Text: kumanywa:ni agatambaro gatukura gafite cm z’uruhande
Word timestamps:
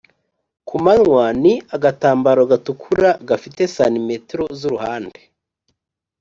kumanywa:ni 0.67 1.53
agatambaro 1.75 2.41
gatukura 2.51 3.09
gafite 3.29 3.61
cm 3.77 4.09
z’uruhande 4.59 5.21